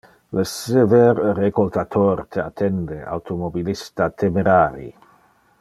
Le 0.35 0.43
sever 0.51 1.19
recoltator 1.41 2.25
te 2.37 2.41
attende, 2.45 2.99
automobilista 3.19 4.11
temerari! 4.23 4.93